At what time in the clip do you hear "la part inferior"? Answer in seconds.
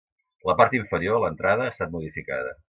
0.51-1.19